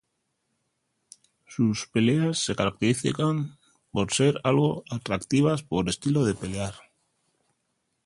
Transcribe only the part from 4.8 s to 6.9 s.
atractivas por su estilo de pelear.